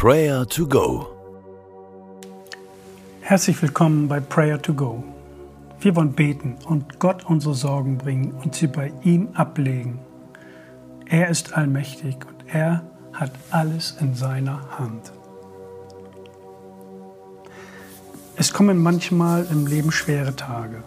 Prayer 0.00 0.46
to 0.46 0.64
Go. 0.64 1.08
Herzlich 3.20 3.60
willkommen 3.60 4.06
bei 4.06 4.20
Prayer 4.20 4.62
to 4.62 4.72
Go. 4.72 5.02
Wir 5.80 5.96
wollen 5.96 6.12
beten 6.12 6.54
und 6.66 7.00
Gott 7.00 7.24
unsere 7.24 7.56
Sorgen 7.56 7.98
bringen 7.98 8.32
und 8.44 8.54
sie 8.54 8.68
bei 8.68 8.92
ihm 9.02 9.30
ablegen. 9.34 9.98
Er 11.06 11.28
ist 11.30 11.54
allmächtig 11.54 12.14
und 12.28 12.44
er 12.46 12.84
hat 13.12 13.32
alles 13.50 13.96
in 14.00 14.14
seiner 14.14 14.78
Hand. 14.78 15.10
Es 18.36 18.52
kommen 18.52 18.80
manchmal 18.80 19.48
im 19.50 19.66
Leben 19.66 19.90
schwere 19.90 20.36
Tage. 20.36 20.84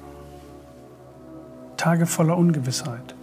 Tage 1.75 2.05
voller 2.05 2.37
Ungewissheit, 2.37 3.13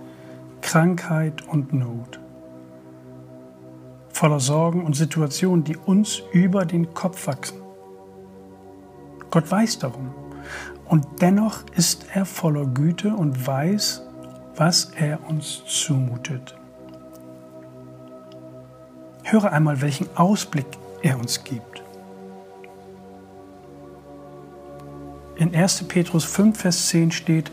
Krankheit 0.61 1.49
und 1.49 1.73
Not. 1.73 2.21
Voller 4.19 4.41
Sorgen 4.41 4.85
und 4.85 4.97
Situationen, 4.97 5.63
die 5.63 5.77
uns 5.77 6.25
über 6.33 6.67
den 6.67 6.93
Kopf 6.93 7.29
wachsen. 7.29 7.63
Gott 9.31 9.49
weiß 9.49 9.79
darum. 9.79 10.13
Und 10.87 11.07
dennoch 11.21 11.63
ist 11.77 12.05
er 12.13 12.25
voller 12.25 12.67
Güte 12.67 13.15
und 13.15 13.47
weiß, 13.47 14.03
was 14.57 14.91
er 14.97 15.21
uns 15.29 15.63
zumutet. 15.67 16.57
Höre 19.23 19.53
einmal, 19.53 19.81
welchen 19.83 20.09
Ausblick 20.17 20.67
er 21.01 21.17
uns 21.17 21.45
gibt. 21.45 21.85
In 25.37 25.55
1. 25.55 25.85
Petrus 25.85 26.25
5, 26.25 26.59
Vers 26.59 26.89
10 26.89 27.13
steht, 27.13 27.53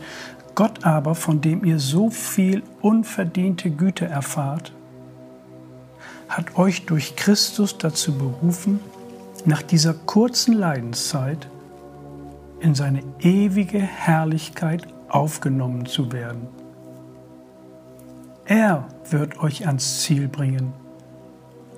Gott 0.56 0.84
aber, 0.84 1.14
von 1.14 1.40
dem 1.40 1.64
ihr 1.64 1.78
so 1.78 2.10
viel 2.10 2.64
unverdiente 2.82 3.70
Güte 3.70 4.06
erfahrt, 4.06 4.72
hat 6.28 6.56
euch 6.56 6.86
durch 6.86 7.16
Christus 7.16 7.78
dazu 7.78 8.16
berufen, 8.16 8.80
nach 9.44 9.62
dieser 9.62 9.94
kurzen 9.94 10.54
Leidenszeit 10.54 11.48
in 12.60 12.74
seine 12.74 13.02
ewige 13.20 13.78
Herrlichkeit 13.78 14.86
aufgenommen 15.08 15.86
zu 15.86 16.12
werden. 16.12 16.48
Er 18.44 18.88
wird 19.10 19.38
euch 19.40 19.66
ans 19.66 20.02
Ziel 20.02 20.28
bringen, 20.28 20.72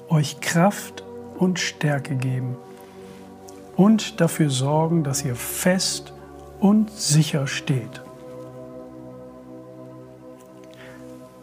euch 0.08 0.40
Kraft 0.40 1.04
und 1.38 1.58
Stärke 1.58 2.16
geben 2.16 2.56
und 3.76 4.20
dafür 4.20 4.50
sorgen, 4.50 5.04
dass 5.04 5.24
ihr 5.24 5.36
fest 5.36 6.12
und 6.60 6.90
sicher 6.90 7.46
steht. 7.46 8.02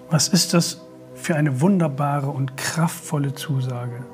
Was 0.09 0.28
ist 0.28 0.53
das 0.53 0.84
für 1.26 1.36
eine 1.36 1.59
wunderbare 1.59 2.28
und 2.28 2.56
kraftvolle 2.56 3.34
Zusage? 3.34 4.06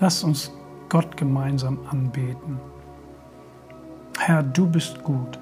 Lasst 0.00 0.24
uns 0.24 0.50
Gott 0.88 1.16
gemeinsam 1.16 1.78
anbeten. 1.88 2.58
Herr, 4.18 4.42
du 4.42 4.66
bist 4.66 5.04
gut. 5.04 5.38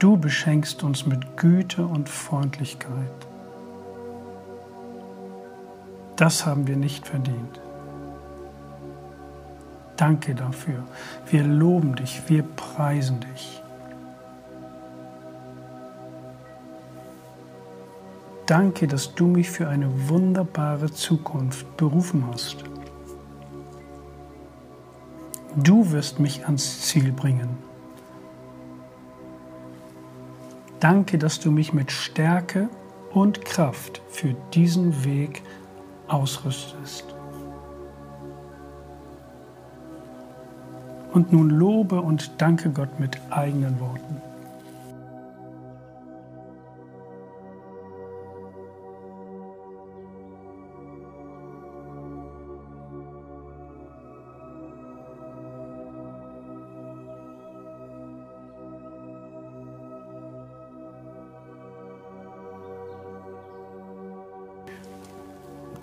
Du 0.00 0.16
beschenkst 0.16 0.82
uns 0.82 1.06
mit 1.06 1.36
Güte 1.36 1.86
und 1.86 2.08
Freundlichkeit. 2.08 3.28
Das 6.16 6.44
haben 6.44 6.66
wir 6.66 6.76
nicht 6.76 7.06
verdient. 7.06 7.60
Danke 9.96 10.34
dafür. 10.34 10.82
Wir 11.30 11.44
loben 11.44 11.94
dich, 11.94 12.22
wir 12.26 12.42
preisen 12.42 13.20
dich. 13.20 13.62
Danke, 18.48 18.88
dass 18.88 19.14
du 19.14 19.26
mich 19.26 19.50
für 19.50 19.68
eine 19.68 20.08
wunderbare 20.08 20.90
Zukunft 20.90 21.76
berufen 21.76 22.24
hast. 22.32 22.64
Du 25.54 25.90
wirst 25.92 26.18
mich 26.18 26.46
ans 26.46 26.80
Ziel 26.80 27.12
bringen. 27.12 27.58
Danke, 30.80 31.18
dass 31.18 31.40
du 31.40 31.50
mich 31.50 31.74
mit 31.74 31.92
Stärke 31.92 32.70
und 33.12 33.44
Kraft 33.44 34.00
für 34.08 34.34
diesen 34.54 35.04
Weg 35.04 35.42
ausrüstest. 36.06 37.04
Und 41.12 41.34
nun 41.34 41.50
lobe 41.50 42.00
und 42.00 42.30
danke 42.38 42.70
Gott 42.70 42.98
mit 42.98 43.18
eigenen 43.28 43.78
Worten. 43.78 44.27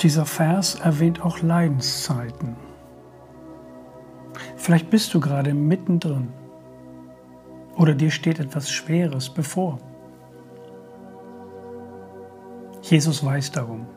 Dieser 0.02 0.26
Vers 0.26 0.76
erwähnt 0.76 1.22
auch 1.22 1.42
Leidenszeiten. 1.42 2.56
Vielleicht 4.58 4.90
bist 4.90 5.14
du 5.14 5.20
gerade 5.20 5.54
mittendrin 5.54 6.30
oder 7.76 7.94
dir 7.94 8.12
steht 8.12 8.40
etwas 8.40 8.70
Schweres 8.70 9.30
bevor. 9.30 9.80
Jesus 12.82 13.24
weiß 13.24 13.52
darum. 13.52 13.88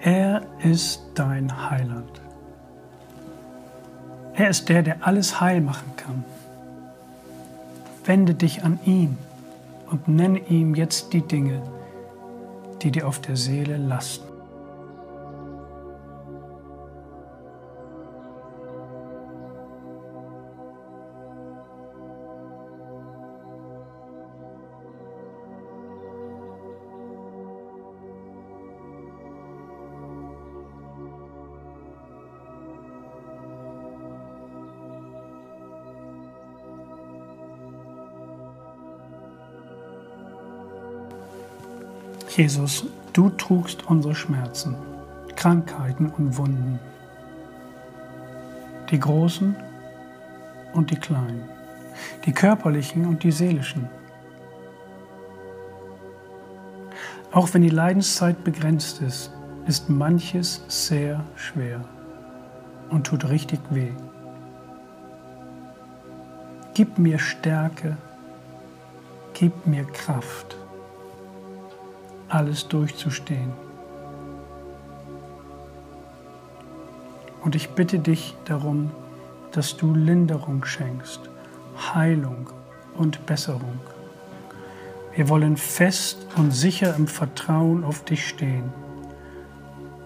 Er 0.00 0.42
ist 0.62 1.02
dein 1.14 1.70
Heiland. 1.70 2.20
Er 4.34 4.50
ist 4.50 4.68
der, 4.68 4.82
der 4.82 5.06
alles 5.06 5.40
heil 5.40 5.60
machen 5.60 5.92
kann. 5.96 6.24
Wende 8.04 8.34
dich 8.34 8.64
an 8.64 8.80
ihn 8.84 9.16
und 9.90 10.08
nenne 10.08 10.40
ihm 10.40 10.74
jetzt 10.74 11.12
die 11.12 11.22
Dinge, 11.22 11.62
die 12.82 12.90
dir 12.90 13.06
auf 13.06 13.20
der 13.20 13.36
Seele 13.36 13.76
lasten. 13.76 14.33
Jesus, 42.36 42.84
du 43.12 43.30
trugst 43.30 43.86
unsere 43.86 44.12
Schmerzen, 44.12 44.74
Krankheiten 45.36 46.08
und 46.08 46.36
Wunden, 46.36 46.80
die 48.90 48.98
großen 48.98 49.54
und 50.72 50.90
die 50.90 50.96
kleinen, 50.96 51.48
die 52.26 52.32
körperlichen 52.32 53.06
und 53.06 53.22
die 53.22 53.30
seelischen. 53.30 53.88
Auch 57.30 57.54
wenn 57.54 57.62
die 57.62 57.68
Leidenszeit 57.68 58.42
begrenzt 58.42 59.00
ist, 59.00 59.30
ist 59.68 59.88
manches 59.88 60.60
sehr 60.66 61.24
schwer 61.36 61.84
und 62.90 63.06
tut 63.06 63.28
richtig 63.28 63.60
weh. 63.70 63.92
Gib 66.74 66.98
mir 66.98 67.20
Stärke, 67.20 67.96
gib 69.34 69.68
mir 69.68 69.84
Kraft 69.84 70.56
alles 72.28 72.68
durchzustehen. 72.68 73.52
Und 77.42 77.54
ich 77.54 77.70
bitte 77.70 77.98
dich 77.98 78.34
darum, 78.46 78.90
dass 79.52 79.76
du 79.76 79.94
Linderung 79.94 80.64
schenkst, 80.64 81.20
Heilung 81.94 82.48
und 82.96 83.26
Besserung. 83.26 83.78
Wir 85.14 85.28
wollen 85.28 85.56
fest 85.56 86.26
und 86.36 86.50
sicher 86.50 86.96
im 86.96 87.06
Vertrauen 87.06 87.84
auf 87.84 88.04
dich 88.04 88.26
stehen, 88.26 88.72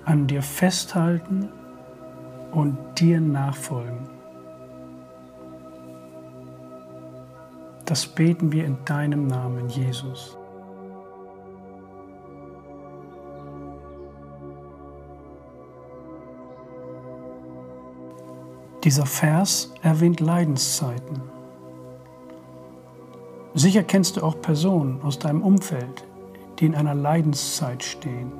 an 0.04 0.26
dir 0.26 0.42
festhalten 0.42 1.48
und 2.52 2.76
dir 2.98 3.20
nachfolgen. 3.20 4.08
Das 7.84 8.06
beten 8.06 8.52
wir 8.52 8.66
in 8.66 8.76
deinem 8.84 9.26
Namen, 9.26 9.68
Jesus. 9.68 10.37
Dieser 18.88 19.04
Vers 19.04 19.74
erwähnt 19.82 20.18
Leidenszeiten. 20.20 21.20
Sicher 23.52 23.82
kennst 23.82 24.16
du 24.16 24.22
auch 24.22 24.40
Personen 24.40 25.02
aus 25.02 25.18
deinem 25.18 25.42
Umfeld, 25.42 26.06
die 26.58 26.64
in 26.64 26.74
einer 26.74 26.94
Leidenszeit 26.94 27.84
stehen. 27.84 28.32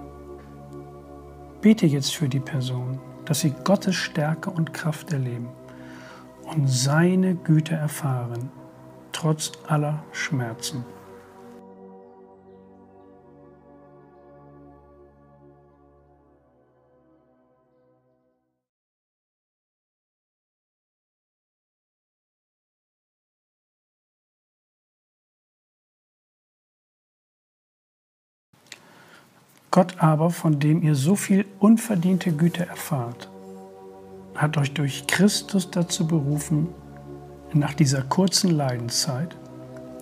bete 1.61 1.85
jetzt 1.85 2.17
für 2.17 2.31
die 2.31 2.41
Person, 2.41 2.99
dass 3.27 3.41
sie 3.41 3.53
Gottes 3.63 3.97
Stärke 3.97 4.49
und 4.49 4.73
Kraft 4.73 5.13
erleben 5.13 5.49
und 6.51 6.67
seine 6.67 7.35
Güte 7.35 7.75
erfahren, 7.75 8.51
trotz 9.13 9.53
aller 9.67 10.03
Schmerzen. 10.13 10.83
Gott 29.71 29.97
aber, 29.99 30.31
von 30.31 30.59
dem 30.59 30.83
ihr 30.83 30.95
so 30.95 31.15
viel 31.15 31.45
unverdiente 31.59 32.33
Güte 32.33 32.67
erfahrt, 32.67 33.29
hat 34.35 34.57
euch 34.57 34.73
durch 34.73 35.07
Christus 35.07 35.71
dazu 35.71 36.07
berufen, 36.07 36.69
nach 37.53 37.75
dieser 37.75 38.03
kurzen 38.03 38.51
Leidenszeit 38.51 39.37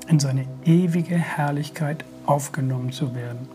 in 0.08 0.20
seine 0.20 0.46
ewige 0.64 1.16
Herrlichkeit 1.16 2.04
aufgenommen 2.26 2.92
zu 2.92 3.14
werden. 3.14 3.48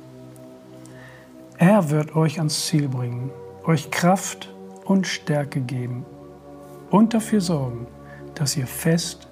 Er 1.58 1.90
wird 1.90 2.16
euch 2.16 2.40
ans 2.40 2.66
Ziel 2.66 2.90
bringen, 2.90 3.30
euch 3.64 3.92
Kraft 3.92 4.54
und 4.84 5.08
Stärke 5.08 5.62
geben 5.62 6.06
und 6.90 7.14
dafür 7.14 7.40
sorgen, 7.40 7.88
dass 8.36 8.58
ihr 8.58 8.68
fest 8.68 9.28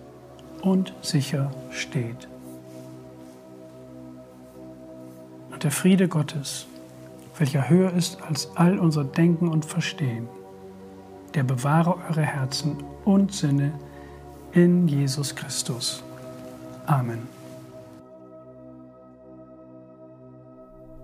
und 0.61 0.93
sicher 1.01 1.51
steht. 1.71 2.28
Und 5.59 5.65
der 5.65 5.71
Friede 5.71 6.07
Gottes, 6.07 6.67
welcher 7.37 7.67
höher 7.67 7.91
ist 7.91 8.21
als 8.21 8.49
all 8.55 8.79
unser 8.79 9.03
Denken 9.03 9.49
und 9.49 9.65
Verstehen, 9.65 10.29
der 11.35 11.43
bewahre 11.43 11.97
eure 12.07 12.21
Herzen 12.21 12.81
und 13.03 13.33
Sinne 13.33 13.73
in 14.53 14.87
Jesus 14.87 15.35
Christus. 15.35 16.01
Amen. 16.85 17.27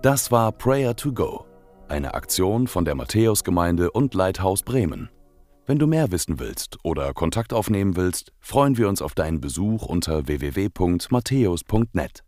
Das 0.00 0.32
war 0.32 0.52
Prayer 0.52 0.96
to 0.96 1.12
Go, 1.12 1.44
eine 1.88 2.14
Aktion 2.14 2.66
von 2.66 2.86
der 2.86 2.94
Matthäusgemeinde 2.94 3.90
und 3.90 4.14
Leithaus 4.14 4.62
Bremen. 4.62 5.10
Wenn 5.66 5.78
du 5.78 5.86
mehr 5.86 6.10
wissen 6.12 6.38
willst 6.38 6.78
oder 6.82 7.12
Kontakt 7.12 7.52
aufnehmen 7.52 7.94
willst, 7.94 8.32
freuen 8.40 8.78
wir 8.78 8.88
uns 8.88 9.02
auf 9.02 9.12
deinen 9.12 9.42
Besuch 9.42 9.84
unter 9.84 10.26
www.matthäus.net. 10.26 12.25